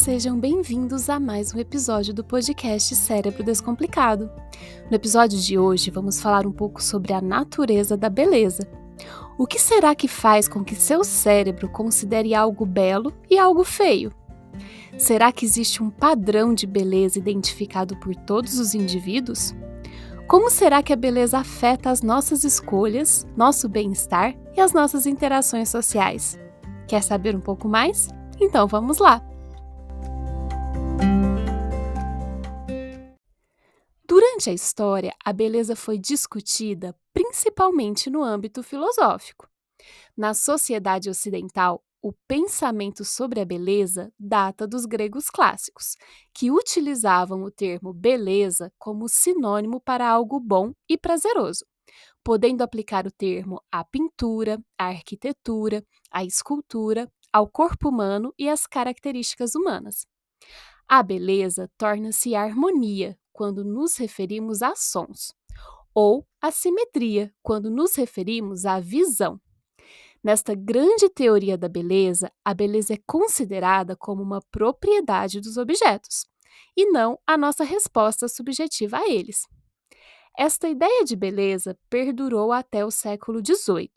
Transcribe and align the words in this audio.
sejam 0.00 0.40
bem-vindos 0.40 1.10
a 1.10 1.20
mais 1.20 1.54
um 1.54 1.58
episódio 1.58 2.14
do 2.14 2.24
podcast 2.24 2.96
Cérebro 2.96 3.44
Descomplicado. 3.44 4.30
No 4.88 4.96
episódio 4.96 5.38
de 5.38 5.58
hoje, 5.58 5.90
vamos 5.90 6.18
falar 6.22 6.46
um 6.46 6.52
pouco 6.52 6.82
sobre 6.82 7.12
a 7.12 7.20
natureza 7.20 7.98
da 7.98 8.08
beleza. 8.08 8.66
O 9.36 9.46
que 9.46 9.60
será 9.60 9.94
que 9.94 10.08
faz 10.08 10.48
com 10.48 10.64
que 10.64 10.74
seu 10.74 11.04
cérebro 11.04 11.68
considere 11.68 12.34
algo 12.34 12.64
belo 12.64 13.12
e 13.28 13.38
algo 13.38 13.62
feio? 13.62 14.10
Será 14.96 15.30
que 15.30 15.44
existe 15.44 15.82
um 15.82 15.90
padrão 15.90 16.54
de 16.54 16.66
beleza 16.66 17.18
identificado 17.18 17.94
por 18.00 18.16
todos 18.16 18.58
os 18.58 18.74
indivíduos? 18.74 19.54
Como 20.26 20.48
será 20.48 20.82
que 20.82 20.94
a 20.94 20.96
beleza 20.96 21.36
afeta 21.36 21.90
as 21.90 22.00
nossas 22.00 22.42
escolhas, 22.42 23.26
nosso 23.36 23.68
bem-estar 23.68 24.34
e 24.56 24.62
as 24.62 24.72
nossas 24.72 25.04
interações 25.04 25.68
sociais? 25.68 26.38
Quer 26.88 27.02
saber 27.02 27.36
um 27.36 27.40
pouco 27.40 27.68
mais? 27.68 28.08
Então 28.40 28.66
vamos 28.66 28.96
lá! 28.96 29.29
Durante 34.40 34.48
a 34.48 34.54
história, 34.54 35.14
a 35.22 35.34
beleza 35.34 35.76
foi 35.76 35.98
discutida 35.98 36.96
principalmente 37.12 38.08
no 38.08 38.22
âmbito 38.22 38.62
filosófico. 38.62 39.46
Na 40.16 40.32
sociedade 40.32 41.10
ocidental, 41.10 41.84
o 42.00 42.10
pensamento 42.26 43.04
sobre 43.04 43.40
a 43.40 43.44
beleza 43.44 44.10
data 44.18 44.66
dos 44.66 44.86
gregos 44.86 45.28
clássicos, 45.28 45.94
que 46.32 46.50
utilizavam 46.50 47.42
o 47.42 47.50
termo 47.50 47.92
beleza 47.92 48.72
como 48.78 49.10
sinônimo 49.10 49.78
para 49.78 50.08
algo 50.08 50.40
bom 50.40 50.72
e 50.88 50.96
prazeroso, 50.96 51.66
podendo 52.24 52.62
aplicar 52.62 53.06
o 53.06 53.10
termo 53.10 53.60
à 53.70 53.84
pintura, 53.84 54.58
à 54.78 54.86
arquitetura, 54.86 55.84
à 56.10 56.24
escultura, 56.24 57.12
ao 57.30 57.46
corpo 57.46 57.90
humano 57.90 58.32
e 58.38 58.48
às 58.48 58.66
características 58.66 59.54
humanas. 59.54 60.06
A 60.88 61.02
beleza 61.02 61.70
torna-se 61.76 62.34
harmonia 62.34 63.19
quando 63.32 63.64
nos 63.64 63.96
referimos 63.96 64.62
a 64.62 64.74
sons, 64.74 65.34
ou 65.94 66.26
a 66.40 66.50
simetria 66.50 67.32
quando 67.42 67.70
nos 67.70 67.94
referimos 67.94 68.64
à 68.64 68.80
visão. 68.80 69.40
Nesta 70.22 70.54
grande 70.54 71.08
teoria 71.08 71.56
da 71.56 71.68
beleza, 71.68 72.30
a 72.44 72.52
beleza 72.52 72.92
é 72.94 72.98
considerada 73.06 73.96
como 73.96 74.22
uma 74.22 74.40
propriedade 74.50 75.40
dos 75.40 75.56
objetos, 75.56 76.26
e 76.76 76.90
não 76.90 77.18
a 77.26 77.38
nossa 77.38 77.64
resposta 77.64 78.28
subjetiva 78.28 78.98
a 78.98 79.08
eles. 79.08 79.46
Esta 80.36 80.68
ideia 80.68 81.04
de 81.04 81.16
beleza 81.16 81.78
perdurou 81.88 82.52
até 82.52 82.84
o 82.84 82.90
século 82.90 83.40
XVIII, 83.44 83.90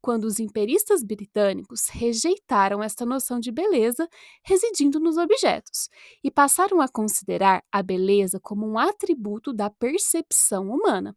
quando 0.00 0.24
os 0.24 0.40
imperistas 0.40 1.02
britânicos 1.02 1.88
rejeitaram 1.88 2.82
esta 2.82 3.04
noção 3.04 3.38
de 3.38 3.52
beleza 3.52 4.08
residindo 4.42 4.98
nos 4.98 5.16
objetos 5.16 5.88
e 6.24 6.30
passaram 6.30 6.80
a 6.80 6.88
considerar 6.88 7.62
a 7.70 7.82
beleza 7.82 8.40
como 8.40 8.66
um 8.66 8.78
atributo 8.78 9.52
da 9.52 9.70
percepção 9.70 10.70
humana. 10.70 11.14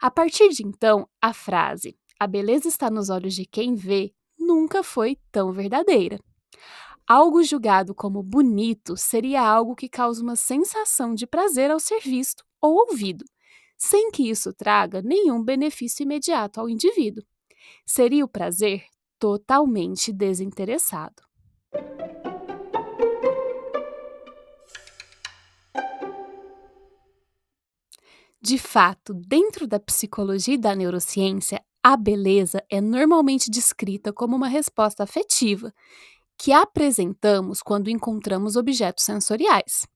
A 0.00 0.10
partir 0.10 0.50
de 0.50 0.62
então, 0.62 1.08
a 1.20 1.32
frase 1.32 1.96
a 2.18 2.26
beleza 2.26 2.66
está 2.66 2.90
nos 2.90 3.10
olhos 3.10 3.34
de 3.34 3.44
quem 3.44 3.74
vê 3.74 4.10
nunca 4.38 4.82
foi 4.82 5.18
tão 5.30 5.52
verdadeira. 5.52 6.18
Algo 7.06 7.42
julgado 7.42 7.94
como 7.94 8.22
bonito 8.22 8.96
seria 8.96 9.42
algo 9.42 9.76
que 9.76 9.88
causa 9.88 10.22
uma 10.22 10.34
sensação 10.34 11.14
de 11.14 11.26
prazer 11.26 11.70
ao 11.70 11.78
ser 11.78 12.00
visto 12.00 12.42
ou 12.60 12.88
ouvido, 12.88 13.24
sem 13.76 14.10
que 14.10 14.30
isso 14.30 14.52
traga 14.54 15.02
nenhum 15.02 15.42
benefício 15.42 16.02
imediato 16.02 16.58
ao 16.58 16.70
indivíduo 16.70 17.22
seria 17.84 18.24
o 18.24 18.28
prazer 18.28 18.84
totalmente 19.18 20.12
desinteressado. 20.12 21.22
De 28.40 28.58
fato, 28.58 29.12
dentro 29.12 29.66
da 29.66 29.80
psicologia 29.80 30.54
e 30.54 30.58
da 30.58 30.74
neurociência, 30.74 31.60
a 31.82 31.96
beleza 31.96 32.62
é 32.70 32.80
normalmente 32.80 33.50
descrita 33.50 34.12
como 34.12 34.36
uma 34.36 34.48
resposta 34.48 35.02
afetiva 35.02 35.72
que 36.38 36.52
apresentamos 36.52 37.62
quando 37.62 37.90
encontramos 37.90 38.56
objetos 38.56 39.04
sensoriais. 39.04 39.86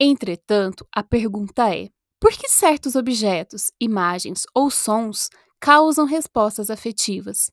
Entretanto, 0.00 0.86
a 0.92 1.02
pergunta 1.02 1.72
é: 1.74 1.88
por 2.20 2.32
que 2.32 2.48
certos 2.48 2.96
objetos, 2.96 3.70
imagens 3.80 4.44
ou 4.54 4.70
sons 4.70 5.28
causam 5.60 6.04
respostas 6.04 6.70
afetivas. 6.70 7.50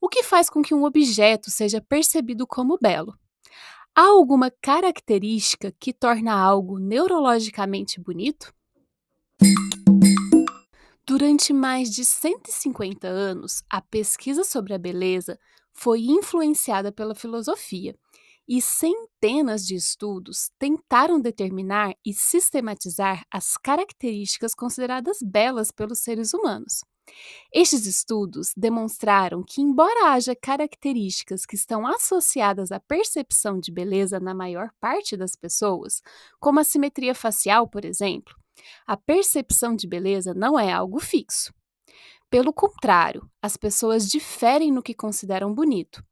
O 0.00 0.08
que 0.08 0.22
faz 0.22 0.50
com 0.50 0.62
que 0.62 0.74
um 0.74 0.84
objeto 0.84 1.50
seja 1.50 1.80
percebido 1.80 2.46
como 2.46 2.78
belo? 2.80 3.16
Há 3.94 4.06
alguma 4.06 4.50
característica 4.50 5.72
que 5.78 5.92
torna 5.92 6.32
algo 6.32 6.78
neurologicamente 6.78 8.00
bonito? 8.00 8.52
Durante 11.06 11.52
mais 11.52 11.90
de 11.90 12.04
150 12.04 13.06
anos, 13.06 13.62
a 13.68 13.82
pesquisa 13.82 14.44
sobre 14.44 14.72
a 14.72 14.78
beleza 14.78 15.38
foi 15.72 16.00
influenciada 16.00 16.90
pela 16.90 17.14
filosofia 17.14 17.94
e 18.48 18.60
centenas 18.60 19.66
de 19.66 19.74
estudos 19.74 20.50
tentaram 20.58 21.20
determinar 21.20 21.94
e 22.04 22.12
sistematizar 22.12 23.24
as 23.30 23.56
características 23.56 24.54
consideradas 24.54 25.18
belas 25.22 25.70
pelos 25.70 26.00
seres 26.00 26.32
humanos. 26.34 26.82
Estes 27.52 27.86
estudos 27.86 28.52
demonstraram 28.56 29.42
que, 29.42 29.60
embora 29.60 30.10
haja 30.12 30.34
características 30.34 31.44
que 31.44 31.54
estão 31.54 31.86
associadas 31.86 32.72
à 32.72 32.80
percepção 32.80 33.60
de 33.60 33.70
beleza 33.70 34.18
na 34.18 34.34
maior 34.34 34.70
parte 34.80 35.16
das 35.16 35.36
pessoas, 35.36 36.02
como 36.40 36.60
a 36.60 36.64
simetria 36.64 37.14
facial, 37.14 37.68
por 37.68 37.84
exemplo, 37.84 38.34
a 38.86 38.96
percepção 38.96 39.76
de 39.76 39.86
beleza 39.86 40.32
não 40.34 40.58
é 40.58 40.72
algo 40.72 40.98
fixo. 40.98 41.52
Pelo 42.30 42.52
contrário, 42.52 43.28
as 43.42 43.56
pessoas 43.56 44.08
diferem 44.08 44.72
no 44.72 44.82
que 44.82 44.94
consideram 44.94 45.54
bonito. 45.54 46.02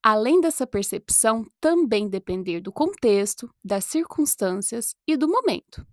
Além 0.00 0.40
dessa 0.40 0.64
percepção 0.64 1.44
também 1.60 2.08
depender 2.08 2.60
do 2.60 2.72
contexto, 2.72 3.52
das 3.64 3.84
circunstâncias 3.84 4.94
e 5.06 5.16
do 5.16 5.26
momento. 5.26 5.84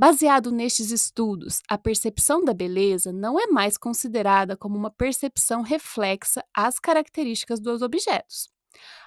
Baseado 0.00 0.50
nestes 0.50 0.90
estudos, 0.90 1.60
a 1.68 1.76
percepção 1.76 2.42
da 2.42 2.54
beleza 2.54 3.12
não 3.12 3.38
é 3.38 3.48
mais 3.48 3.76
considerada 3.76 4.56
como 4.56 4.74
uma 4.74 4.90
percepção 4.90 5.60
reflexa 5.60 6.42
às 6.56 6.78
características 6.78 7.60
dos 7.60 7.82
objetos. 7.82 8.48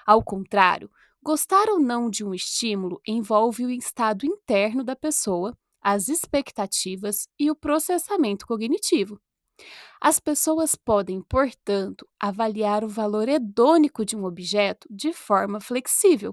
Ao 0.06 0.22
contrário, 0.22 0.88
gostar 1.20 1.68
ou 1.68 1.80
não 1.80 2.08
de 2.08 2.24
um 2.24 2.32
estímulo 2.32 3.00
envolve 3.04 3.64
o 3.64 3.70
estado 3.72 4.24
interno 4.24 4.84
da 4.84 4.94
pessoa, 4.94 5.58
as 5.82 6.08
expectativas 6.08 7.26
e 7.36 7.50
o 7.50 7.56
processamento 7.56 8.46
cognitivo. 8.46 9.20
As 10.00 10.20
pessoas 10.20 10.76
podem, 10.76 11.20
portanto, 11.22 12.06
avaliar 12.20 12.84
o 12.84 12.88
valor 12.88 13.28
hedônico 13.28 14.04
de 14.04 14.14
um 14.14 14.24
objeto 14.24 14.86
de 14.88 15.12
forma 15.12 15.60
flexível, 15.60 16.32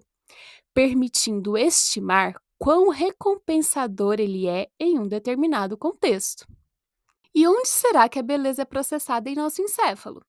permitindo 0.71 1.57
estimar 1.57 2.39
quão 2.61 2.89
recompensador 2.89 4.19
ele 4.19 4.47
é 4.47 4.69
em 4.79 4.99
um 4.99 5.07
determinado 5.07 5.75
contexto. 5.75 6.45
E 7.33 7.47
onde 7.47 7.67
será 7.67 8.07
que 8.07 8.19
a 8.19 8.22
beleza 8.22 8.61
é 8.61 8.66
processada 8.66 9.27
em 9.31 9.35
nosso 9.35 9.63
encéfalo? 9.63 10.22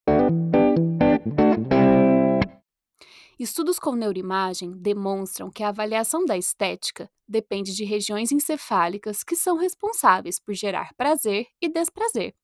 Estudos 3.39 3.79
com 3.79 3.95
neuroimagem 3.95 4.73
demonstram 4.73 5.51
que 5.51 5.63
a 5.63 5.69
avaliação 5.69 6.25
da 6.25 6.39
estética 6.39 7.11
depende 7.29 7.75
de 7.75 7.85
regiões 7.85 8.33
encefálicas 8.33 9.23
que 9.23 9.37
são 9.37 9.59
responsáveis 9.59 10.41
por 10.41 10.55
gerar 10.55 10.95
prazer 10.95 11.49
e 11.61 11.69
desprazer. 11.69 12.35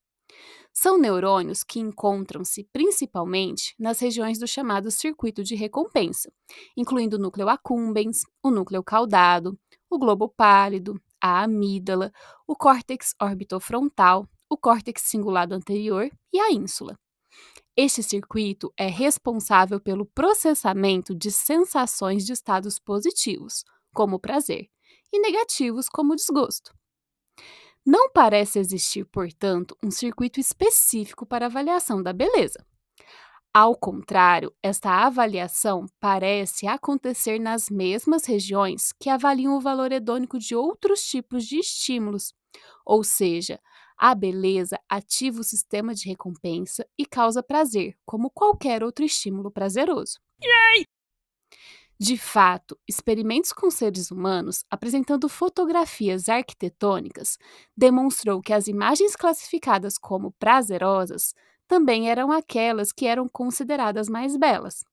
São 0.80 0.96
neurônios 0.96 1.64
que 1.64 1.80
encontram-se 1.80 2.62
principalmente 2.72 3.74
nas 3.76 3.98
regiões 3.98 4.38
do 4.38 4.46
chamado 4.46 4.92
circuito 4.92 5.42
de 5.42 5.56
recompensa, 5.56 6.32
incluindo 6.76 7.16
o 7.16 7.18
núcleo 7.18 7.48
accumbens, 7.48 8.22
o 8.40 8.48
núcleo 8.48 8.80
caudado, 8.84 9.58
o 9.90 9.98
globo 9.98 10.28
pálido, 10.28 10.94
a 11.20 11.42
amígdala, 11.42 12.12
o 12.46 12.54
córtex 12.54 13.12
orbitofrontal, 13.20 14.28
o 14.48 14.56
córtex 14.56 15.02
cingulado 15.02 15.52
anterior 15.52 16.08
e 16.32 16.38
a 16.38 16.52
ínsula. 16.52 16.96
Este 17.76 18.00
circuito 18.00 18.72
é 18.76 18.86
responsável 18.86 19.80
pelo 19.80 20.06
processamento 20.06 21.12
de 21.12 21.32
sensações 21.32 22.24
de 22.24 22.32
estados 22.32 22.78
positivos, 22.78 23.64
como 23.92 24.20
prazer, 24.20 24.68
e 25.12 25.18
negativos, 25.18 25.88
como 25.88 26.14
desgosto. 26.14 26.77
Não 27.90 28.10
parece 28.10 28.58
existir, 28.58 29.06
portanto, 29.06 29.74
um 29.82 29.90
circuito 29.90 30.38
específico 30.38 31.24
para 31.24 31.46
avaliação 31.46 32.02
da 32.02 32.12
beleza. 32.12 32.62
Ao 33.50 33.74
contrário, 33.74 34.54
esta 34.62 35.06
avaliação 35.06 35.86
parece 35.98 36.66
acontecer 36.66 37.38
nas 37.38 37.70
mesmas 37.70 38.26
regiões 38.26 38.92
que 39.00 39.08
avaliam 39.08 39.56
o 39.56 39.60
valor 39.62 39.90
hedônico 39.90 40.38
de 40.38 40.54
outros 40.54 41.00
tipos 41.00 41.46
de 41.46 41.60
estímulos, 41.60 42.34
ou 42.84 43.02
seja, 43.02 43.58
a 43.96 44.14
beleza 44.14 44.78
ativa 44.86 45.40
o 45.40 45.42
sistema 45.42 45.94
de 45.94 46.10
recompensa 46.10 46.86
e 46.98 47.06
causa 47.06 47.42
prazer, 47.42 47.96
como 48.04 48.28
qualquer 48.28 48.84
outro 48.84 49.02
estímulo 49.02 49.50
prazeroso. 49.50 50.18
Yay! 50.44 50.84
De 52.00 52.16
fato, 52.16 52.78
experimentos 52.86 53.52
com 53.52 53.70
seres 53.70 54.10
humanos 54.12 54.64
apresentando 54.70 55.28
fotografias 55.28 56.28
arquitetônicas 56.28 57.38
demonstrou 57.76 58.40
que 58.40 58.52
as 58.52 58.68
imagens 58.68 59.16
classificadas 59.16 59.98
como 59.98 60.30
prazerosas 60.38 61.34
também 61.66 62.08
eram 62.08 62.30
aquelas 62.30 62.92
que 62.92 63.04
eram 63.06 63.28
consideradas 63.28 64.08
mais 64.08 64.36
belas. 64.36 64.84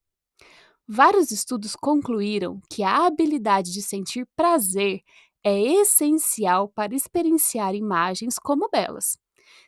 Vários 0.88 1.32
estudos 1.32 1.76
concluíram 1.76 2.60
que 2.70 2.82
a 2.84 3.06
habilidade 3.06 3.72
de 3.72 3.82
sentir 3.84 4.28
prazer 4.36 5.02
é 5.44 5.62
essencial 5.62 6.68
para 6.70 6.96
experienciar 6.96 7.76
imagens 7.76 8.40
como 8.40 8.68
belas, 8.70 9.18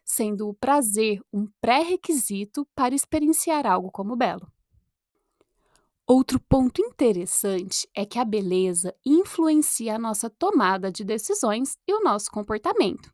sendo 0.03 0.49
o 0.49 0.55
prazer 0.55 1.19
um 1.31 1.47
pré-requisito 1.61 2.67
para 2.75 2.95
experienciar 2.95 3.67
algo 3.67 3.91
como 3.91 4.15
belo. 4.15 4.51
Outro 6.09 6.39
ponto 6.39 6.81
interessante 6.81 7.85
é 7.93 8.05
que 8.05 8.17
a 8.17 8.23
beleza 8.23 8.95
influencia 9.05 9.95
a 9.95 9.99
nossa 9.99 10.29
tomada 10.29 10.89
de 10.89 11.03
decisões 11.03 11.77
e 11.85 11.93
o 11.93 12.01
nosso 12.01 12.31
comportamento. 12.31 13.13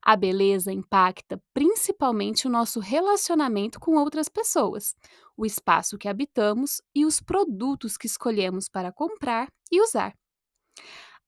A 0.00 0.14
beleza 0.14 0.72
impacta 0.72 1.42
principalmente 1.52 2.46
o 2.46 2.50
nosso 2.50 2.78
relacionamento 2.78 3.80
com 3.80 3.96
outras 3.96 4.28
pessoas, 4.28 4.94
o 5.36 5.44
espaço 5.44 5.98
que 5.98 6.06
habitamos 6.08 6.80
e 6.94 7.04
os 7.04 7.20
produtos 7.20 7.96
que 7.96 8.06
escolhemos 8.06 8.68
para 8.68 8.92
comprar 8.92 9.48
e 9.68 9.82
usar. 9.82 10.14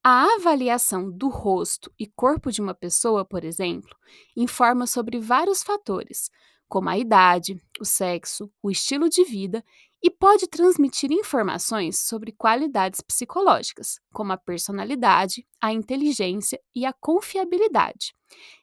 A 0.01 0.35
avaliação 0.35 1.11
do 1.11 1.27
rosto 1.27 1.91
e 1.99 2.07
corpo 2.07 2.49
de 2.53 2.61
uma 2.61 2.73
pessoa, 2.73 3.25
por 3.25 3.43
exemplo, 3.43 3.97
informa 4.33 4.87
sobre 4.87 5.19
vários 5.19 5.61
fatores, 5.61 6.29
como 6.69 6.89
a 6.89 6.97
idade, 6.97 7.61
o 7.79 7.85
sexo, 7.85 8.51
o 8.61 8.71
estilo 8.71 9.09
de 9.09 9.23
vida 9.23 9.63
e 10.01 10.09
pode 10.09 10.47
transmitir 10.47 11.11
informações 11.11 11.99
sobre 11.99 12.31
qualidades 12.31 13.01
psicológicas, 13.01 13.99
como 14.13 14.33
a 14.33 14.37
personalidade, 14.37 15.47
a 15.61 15.73
inteligência 15.73 16.59
e 16.75 16.85
a 16.85 16.93
confiabilidade. 16.93 18.13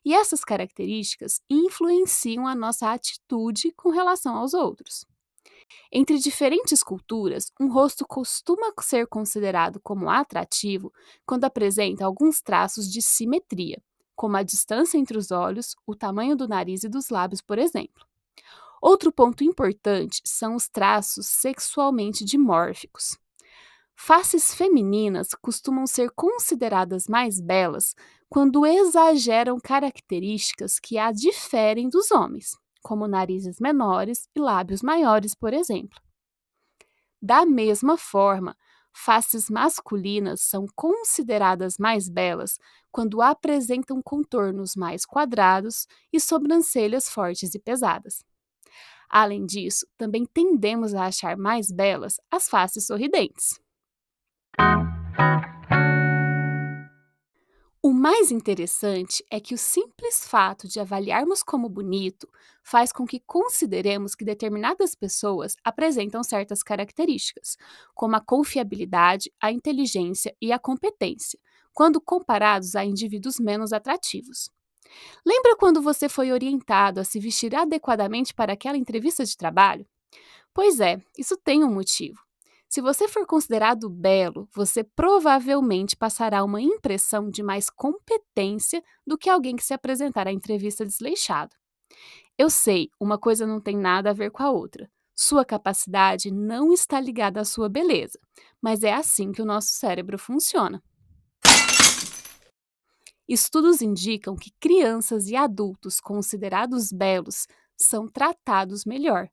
E 0.04 0.14
essas 0.14 0.44
características 0.44 1.40
influenciam 1.50 2.46
a 2.46 2.54
nossa 2.54 2.92
atitude 2.92 3.72
com 3.72 3.90
relação 3.90 4.36
aos 4.36 4.54
outros. 4.54 5.04
Entre 5.90 6.18
diferentes 6.18 6.82
culturas, 6.82 7.52
um 7.60 7.70
rosto 7.70 8.06
costuma 8.06 8.72
ser 8.80 9.06
considerado 9.06 9.80
como 9.80 10.10
atrativo 10.10 10.92
quando 11.26 11.44
apresenta 11.44 12.04
alguns 12.04 12.40
traços 12.40 12.90
de 12.90 13.00
simetria, 13.02 13.82
como 14.14 14.36
a 14.36 14.42
distância 14.42 14.98
entre 14.98 15.16
os 15.18 15.30
olhos, 15.30 15.74
o 15.86 15.94
tamanho 15.94 16.36
do 16.36 16.48
nariz 16.48 16.84
e 16.84 16.88
dos 16.88 17.08
lábios, 17.08 17.40
por 17.40 17.58
exemplo. 17.58 18.06
Outro 18.82 19.12
ponto 19.12 19.44
importante 19.44 20.20
são 20.24 20.56
os 20.56 20.68
traços 20.68 21.28
sexualmente 21.28 22.24
dimórficos. 22.24 23.16
Faces 23.94 24.52
femininas 24.52 25.34
costumam 25.40 25.86
ser 25.86 26.10
consideradas 26.10 27.06
mais 27.06 27.40
belas 27.40 27.94
quando 28.28 28.66
exageram 28.66 29.60
características 29.60 30.80
que 30.80 30.98
a 30.98 31.12
diferem 31.12 31.88
dos 31.88 32.10
homens, 32.10 32.58
como 32.82 33.06
narizes 33.06 33.60
menores 33.60 34.28
e 34.34 34.40
lábios 34.40 34.82
maiores, 34.82 35.32
por 35.32 35.54
exemplo. 35.54 36.00
Da 37.22 37.46
mesma 37.46 37.96
forma, 37.96 38.56
faces 38.92 39.48
masculinas 39.48 40.40
são 40.40 40.66
consideradas 40.74 41.78
mais 41.78 42.08
belas 42.08 42.58
quando 42.90 43.22
apresentam 43.22 44.02
contornos 44.02 44.74
mais 44.74 45.06
quadrados 45.06 45.86
e 46.12 46.18
sobrancelhas 46.18 47.08
fortes 47.08 47.54
e 47.54 47.60
pesadas. 47.60 48.24
Além 49.12 49.44
disso, 49.44 49.86
também 49.98 50.24
tendemos 50.24 50.94
a 50.94 51.04
achar 51.04 51.36
mais 51.36 51.70
belas 51.70 52.18
as 52.30 52.48
faces 52.48 52.86
sorridentes. 52.86 53.60
O 57.84 57.92
mais 57.92 58.30
interessante 58.30 59.22
é 59.30 59.38
que 59.38 59.54
o 59.54 59.58
simples 59.58 60.26
fato 60.26 60.66
de 60.66 60.80
avaliarmos 60.80 61.42
como 61.42 61.68
bonito 61.68 62.26
faz 62.62 62.90
com 62.90 63.04
que 63.04 63.20
consideremos 63.20 64.14
que 64.14 64.24
determinadas 64.24 64.94
pessoas 64.94 65.56
apresentam 65.62 66.22
certas 66.22 66.62
características, 66.62 67.58
como 67.94 68.16
a 68.16 68.20
confiabilidade, 68.20 69.30
a 69.38 69.52
inteligência 69.52 70.34
e 70.40 70.52
a 70.52 70.58
competência, 70.58 71.38
quando 71.74 72.00
comparados 72.00 72.76
a 72.76 72.84
indivíduos 72.84 73.38
menos 73.38 73.74
atrativos. 73.74 74.48
Lembra 75.24 75.56
quando 75.56 75.80
você 75.80 76.08
foi 76.08 76.32
orientado 76.32 77.00
a 77.00 77.04
se 77.04 77.18
vestir 77.20 77.54
adequadamente 77.54 78.34
para 78.34 78.52
aquela 78.52 78.76
entrevista 78.76 79.24
de 79.24 79.36
trabalho? 79.36 79.86
Pois 80.54 80.80
é, 80.80 81.00
isso 81.16 81.36
tem 81.36 81.64
um 81.64 81.72
motivo. 81.72 82.20
Se 82.68 82.80
você 82.80 83.06
for 83.06 83.26
considerado 83.26 83.90
belo, 83.90 84.48
você 84.54 84.82
provavelmente 84.82 85.94
passará 85.94 86.42
uma 86.42 86.60
impressão 86.60 87.28
de 87.28 87.42
mais 87.42 87.68
competência 87.68 88.82
do 89.06 89.18
que 89.18 89.28
alguém 89.28 89.56
que 89.56 89.62
se 89.62 89.74
apresentar 89.74 90.26
à 90.26 90.32
entrevista 90.32 90.84
desleixado. 90.84 91.54
Eu 92.38 92.48
sei, 92.48 92.88
uma 92.98 93.18
coisa 93.18 93.46
não 93.46 93.60
tem 93.60 93.76
nada 93.76 94.08
a 94.08 94.14
ver 94.14 94.30
com 94.30 94.42
a 94.42 94.50
outra. 94.50 94.90
Sua 95.14 95.44
capacidade 95.44 96.30
não 96.30 96.72
está 96.72 96.98
ligada 96.98 97.40
à 97.40 97.44
sua 97.44 97.68
beleza, 97.68 98.18
mas 98.60 98.82
é 98.82 98.92
assim 98.94 99.32
que 99.32 99.42
o 99.42 99.46
nosso 99.46 99.68
cérebro 99.68 100.18
funciona. 100.18 100.82
Estudos 103.32 103.80
indicam 103.80 104.36
que 104.36 104.52
crianças 104.60 105.26
e 105.26 105.34
adultos 105.34 105.98
considerados 106.00 106.92
belos 106.92 107.46
são 107.74 108.06
tratados 108.06 108.84
melhor 108.84 109.26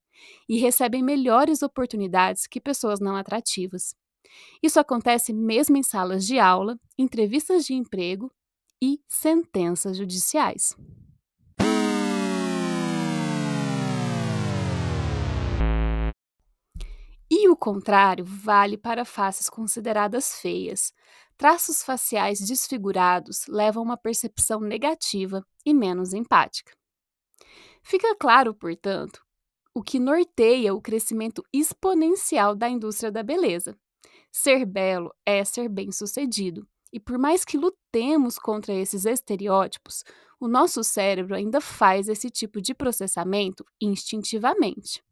e 0.48 0.58
recebem 0.58 1.04
melhores 1.04 1.62
oportunidades 1.62 2.48
que 2.48 2.62
pessoas 2.62 3.02
não 3.02 3.18
atrativas. 3.18 3.94
Isso 4.64 4.80
acontece 4.80 5.34
mesmo 5.34 5.76
em 5.76 5.84
salas 5.84 6.26
de 6.26 6.40
aula, 6.40 6.80
entrevistas 6.98 7.66
de 7.66 7.74
emprego 7.74 8.32
e 8.82 9.02
sentenças 9.10 9.98
judiciais. 9.98 10.78
O 17.50 17.56
contrário 17.56 18.24
vale 18.26 18.78
para 18.78 19.04
faces 19.04 19.50
consideradas 19.50 20.40
feias. 20.40 20.94
Traços 21.38 21.84
faciais 21.84 22.40
desfigurados 22.40 23.46
levam 23.48 23.84
a 23.84 23.86
uma 23.86 23.98
percepção 23.98 24.60
negativa 24.60 25.46
e 25.66 25.74
menos 25.74 26.14
empática. 26.14 26.74
Fica 27.82 28.16
claro, 28.16 28.54
portanto, 28.54 29.24
o 29.74 29.82
que 29.82 30.00
norteia 30.00 30.74
o 30.74 30.82
crescimento 30.82 31.44
exponencial 31.54 32.56
da 32.56 32.70
indústria 32.70 33.12
da 33.12 33.24
beleza. 33.24 33.78
Ser 34.32 34.66
belo 34.66 35.14
é 35.26 35.44
ser 35.44 35.70
bem-sucedido. 35.70 36.68
E 36.92 37.00
por 37.00 37.18
mais 37.18 37.46
que 37.46 37.58
lutemos 37.58 38.38
contra 38.38 38.74
esses 38.74 39.06
estereótipos, 39.06 40.04
o 40.40 40.48
nosso 40.48 40.84
cérebro 40.84 41.36
ainda 41.36 41.62
faz 41.62 42.10
esse 42.10 42.30
tipo 42.30 42.62
de 42.62 42.74
processamento 42.74 43.64
instintivamente. 43.80 45.04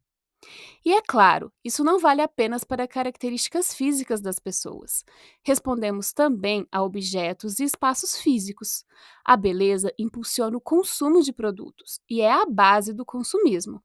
E 0.84 0.92
é 0.92 1.02
claro, 1.02 1.52
isso 1.64 1.84
não 1.84 1.98
vale 1.98 2.22
apenas 2.22 2.64
para 2.64 2.88
características 2.88 3.74
físicas 3.74 4.20
das 4.20 4.38
pessoas. 4.38 5.04
Respondemos 5.44 6.12
também 6.12 6.66
a 6.70 6.82
objetos 6.82 7.58
e 7.58 7.64
espaços 7.64 8.16
físicos. 8.16 8.84
A 9.24 9.36
beleza 9.36 9.92
impulsiona 9.98 10.56
o 10.56 10.60
consumo 10.60 11.22
de 11.22 11.32
produtos 11.32 12.00
e 12.08 12.20
é 12.20 12.32
a 12.32 12.46
base 12.46 12.92
do 12.92 13.04
consumismo. 13.04 13.82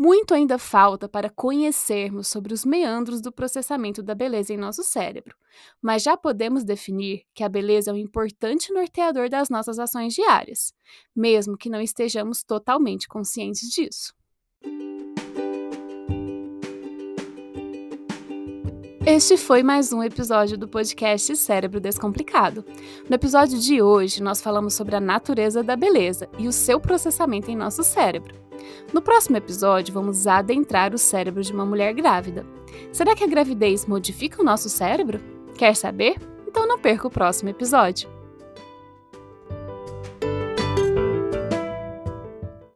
Muito 0.00 0.32
ainda 0.32 0.58
falta 0.58 1.08
para 1.08 1.28
conhecermos 1.28 2.28
sobre 2.28 2.54
os 2.54 2.64
meandros 2.64 3.20
do 3.20 3.32
processamento 3.32 4.00
da 4.00 4.14
beleza 4.14 4.54
em 4.54 4.56
nosso 4.56 4.84
cérebro, 4.84 5.34
mas 5.82 6.04
já 6.04 6.16
podemos 6.16 6.62
definir 6.62 7.24
que 7.34 7.42
a 7.42 7.48
beleza 7.48 7.90
é 7.90 7.94
um 7.94 7.96
importante 7.96 8.72
norteador 8.72 9.28
das 9.28 9.48
nossas 9.48 9.76
ações 9.76 10.14
diárias, 10.14 10.72
mesmo 11.16 11.58
que 11.58 11.68
não 11.68 11.80
estejamos 11.80 12.44
totalmente 12.44 13.08
conscientes 13.08 13.68
disso. 13.70 14.14
Este 19.04 19.36
foi 19.36 19.64
mais 19.64 19.92
um 19.92 20.00
episódio 20.00 20.56
do 20.56 20.68
podcast 20.68 21.34
Cérebro 21.34 21.80
Descomplicado. 21.80 22.64
No 23.08 23.16
episódio 23.16 23.58
de 23.58 23.82
hoje, 23.82 24.22
nós 24.22 24.40
falamos 24.40 24.74
sobre 24.74 24.94
a 24.94 25.00
natureza 25.00 25.60
da 25.64 25.74
beleza 25.74 26.28
e 26.38 26.46
o 26.46 26.52
seu 26.52 26.78
processamento 26.78 27.50
em 27.50 27.56
nosso 27.56 27.82
cérebro. 27.82 28.47
No 28.92 29.02
próximo 29.02 29.36
episódio, 29.36 29.94
vamos 29.94 30.26
adentrar 30.26 30.94
o 30.94 30.98
cérebro 30.98 31.42
de 31.42 31.52
uma 31.52 31.66
mulher 31.66 31.92
grávida. 31.94 32.44
Será 32.92 33.14
que 33.14 33.24
a 33.24 33.28
gravidez 33.28 33.86
modifica 33.86 34.40
o 34.40 34.44
nosso 34.44 34.68
cérebro? 34.68 35.20
Quer 35.56 35.74
saber? 35.74 36.16
Então 36.46 36.66
não 36.66 36.78
perca 36.78 37.06
o 37.06 37.10
próximo 37.10 37.50
episódio. 37.50 38.17